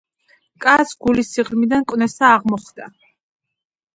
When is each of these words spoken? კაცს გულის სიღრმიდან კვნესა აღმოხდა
კაცს 0.63 0.95
გულის 1.03 1.29
სიღრმიდან 1.35 1.85
კვნესა 1.93 2.31
აღმოხდა 2.39 2.87